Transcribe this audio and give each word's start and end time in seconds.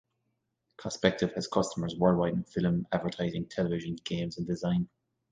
Cospective 0.77 1.31
has 1.35 1.47
customers 1.47 1.95
worldwide 1.95 2.33
in 2.33 2.43
film, 2.43 2.87
advertising, 2.91 3.47
television, 3.47 3.97
games 4.03 4.35
and 4.39 4.47
design. 4.47 4.89